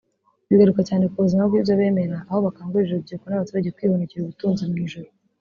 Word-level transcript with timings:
bigaruka 0.49 0.81
cyane 0.89 1.05
ku 1.11 1.17
buzima 1.25 1.43
bw’ibyo 1.49 1.73
bemera 1.79 2.17
aho 2.29 2.39
bakangurira 2.45 2.91
urubyiruko 2.93 3.25
n’abaturage 3.27 3.73
kwihunikira 3.75 4.21
ubutunzi 4.23 4.61
mu 4.69 4.77
ijuru 4.85 5.07